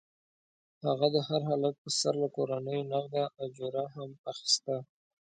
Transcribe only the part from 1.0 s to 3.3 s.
د هر هلک پر سر له کورنیو نغده